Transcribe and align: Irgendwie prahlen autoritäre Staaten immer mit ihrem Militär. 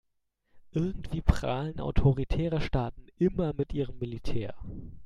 Irgendwie 0.71 1.21
prahlen 1.21 1.79
autoritäre 1.79 2.59
Staaten 2.59 3.05
immer 3.19 3.53
mit 3.53 3.71
ihrem 3.71 3.99
Militär. 3.99 4.55